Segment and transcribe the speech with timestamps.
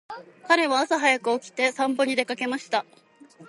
[0.47, 2.87] 彼は朝早く起きて散歩に出かけました。